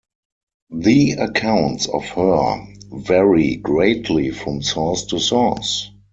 [0.71, 5.91] The accounts of her vary greatly from source to source.